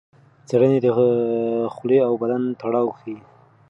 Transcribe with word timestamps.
څېړنې 0.47 0.79
د 0.85 0.87
خولې 1.73 1.99
او 2.07 2.13
بدن 2.21 2.41
تړاو 2.59 2.95
ښيي. 2.97 3.17